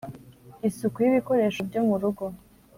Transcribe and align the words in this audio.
-isuku 0.63 0.97
y’ibikoresho 1.01 1.59
byo 1.69 1.81
mu 1.87 1.95
rugo, 2.01 2.25